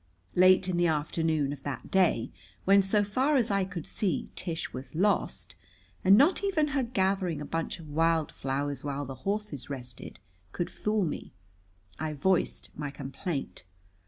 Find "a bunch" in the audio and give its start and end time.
7.39-7.79